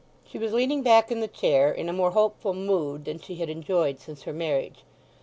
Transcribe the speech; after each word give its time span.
She 0.25 0.39
was 0.39 0.51
leaning 0.51 0.81
back 0.81 1.11
in 1.11 1.19
the 1.19 1.27
chair, 1.27 1.71
in 1.71 1.87
a 1.87 1.93
more 1.93 2.09
hopeful 2.09 2.55
mood 2.55 3.05
than 3.05 3.19
she 3.19 3.35
had 3.35 3.51
enjoyed 3.51 3.99
since 3.99 4.23
her 4.23 4.33
marriage. 4.33 4.79